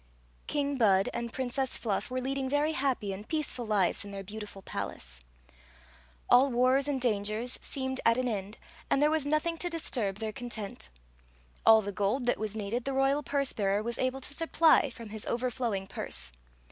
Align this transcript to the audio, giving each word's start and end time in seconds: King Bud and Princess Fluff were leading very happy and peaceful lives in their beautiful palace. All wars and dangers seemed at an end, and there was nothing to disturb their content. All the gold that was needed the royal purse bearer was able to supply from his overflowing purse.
King 0.47 0.79
Bud 0.79 1.09
and 1.13 1.31
Princess 1.31 1.77
Fluff 1.77 2.09
were 2.09 2.19
leading 2.21 2.49
very 2.49 2.71
happy 2.71 3.13
and 3.13 3.27
peaceful 3.27 3.67
lives 3.67 4.03
in 4.03 4.09
their 4.09 4.23
beautiful 4.23 4.63
palace. 4.63 5.21
All 6.27 6.49
wars 6.49 6.87
and 6.87 6.99
dangers 6.99 7.59
seemed 7.61 8.01
at 8.03 8.17
an 8.17 8.27
end, 8.27 8.57
and 8.89 8.99
there 8.99 9.11
was 9.11 9.27
nothing 9.27 9.59
to 9.59 9.69
disturb 9.69 10.15
their 10.15 10.33
content. 10.33 10.89
All 11.67 11.83
the 11.83 11.91
gold 11.91 12.25
that 12.25 12.39
was 12.39 12.55
needed 12.55 12.85
the 12.85 12.93
royal 12.93 13.21
purse 13.21 13.53
bearer 13.53 13.83
was 13.83 13.99
able 13.99 14.21
to 14.21 14.33
supply 14.33 14.89
from 14.89 15.09
his 15.09 15.23
overflowing 15.27 15.85
purse. 15.85 16.31